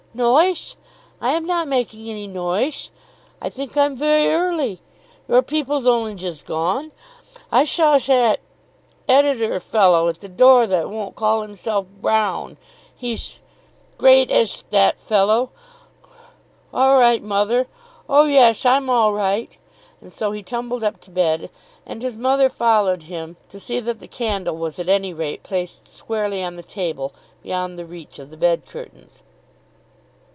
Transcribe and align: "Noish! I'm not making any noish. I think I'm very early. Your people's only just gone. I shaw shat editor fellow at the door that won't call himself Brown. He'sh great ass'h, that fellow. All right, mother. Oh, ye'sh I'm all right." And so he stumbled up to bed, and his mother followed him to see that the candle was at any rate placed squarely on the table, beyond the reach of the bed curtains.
"Noish! 0.13 0.75
I'm 1.21 1.45
not 1.45 1.69
making 1.69 2.09
any 2.09 2.27
noish. 2.27 2.89
I 3.41 3.47
think 3.49 3.77
I'm 3.77 3.95
very 3.95 4.27
early. 4.27 4.81
Your 5.29 5.41
people's 5.41 5.87
only 5.87 6.15
just 6.15 6.45
gone. 6.45 6.91
I 7.49 7.63
shaw 7.63 7.97
shat 7.97 8.41
editor 9.07 9.57
fellow 9.61 10.09
at 10.09 10.19
the 10.19 10.27
door 10.27 10.67
that 10.67 10.89
won't 10.89 11.15
call 11.15 11.43
himself 11.43 11.85
Brown. 12.01 12.57
He'sh 12.93 13.35
great 13.97 14.29
ass'h, 14.29 14.65
that 14.71 14.99
fellow. 14.99 15.51
All 16.73 16.99
right, 16.99 17.23
mother. 17.23 17.67
Oh, 18.09 18.25
ye'sh 18.25 18.65
I'm 18.65 18.89
all 18.89 19.13
right." 19.13 19.57
And 20.01 20.11
so 20.11 20.33
he 20.33 20.43
stumbled 20.43 20.83
up 20.83 20.99
to 21.03 21.09
bed, 21.09 21.49
and 21.85 22.01
his 22.01 22.17
mother 22.17 22.49
followed 22.49 23.03
him 23.03 23.37
to 23.47 23.61
see 23.61 23.79
that 23.79 24.01
the 24.01 24.09
candle 24.09 24.57
was 24.57 24.77
at 24.77 24.89
any 24.89 25.13
rate 25.13 25.41
placed 25.43 25.87
squarely 25.87 26.43
on 26.43 26.57
the 26.57 26.63
table, 26.63 27.13
beyond 27.41 27.79
the 27.79 27.85
reach 27.85 28.19
of 28.19 28.29
the 28.29 28.35
bed 28.35 28.65
curtains. 28.65 29.23